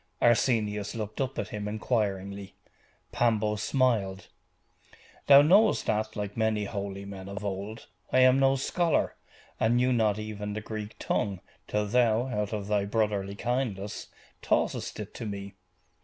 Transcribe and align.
Arsenius 0.19 0.95
looked 0.95 1.21
up 1.21 1.37
at 1.37 1.49
him 1.49 1.67
inquiringly. 1.67 2.55
Pambo 3.11 3.55
smiled. 3.55 4.29
'Thou 5.27 5.43
knowest 5.43 5.85
that, 5.85 6.15
like 6.15 6.35
many 6.35 6.65
holy 6.65 7.05
men 7.05 7.29
of 7.29 7.45
old, 7.45 7.85
I 8.11 8.21
am 8.21 8.39
no 8.39 8.55
scholar, 8.55 9.13
and 9.59 9.75
knew 9.75 9.93
not 9.93 10.17
even 10.17 10.53
the 10.53 10.59
Greek 10.61 10.95
tongue, 10.97 11.39
till 11.67 11.85
thou, 11.85 12.25
out 12.29 12.51
of 12.51 12.65
thy 12.65 12.85
brotherly 12.85 13.35
kindness, 13.35 14.07
taughtest 14.41 14.99
it 14.99 15.13
to 15.13 15.27
me. 15.27 15.53